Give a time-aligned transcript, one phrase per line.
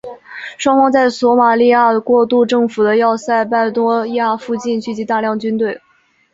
[0.57, 5.79] 双方在索马利亚过渡政府的要塞拜多亚附近聚集大量军队。